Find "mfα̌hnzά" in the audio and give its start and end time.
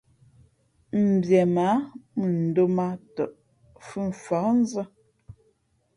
4.11-4.83